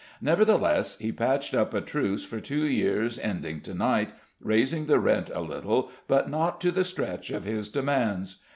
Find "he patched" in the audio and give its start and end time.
0.97-1.53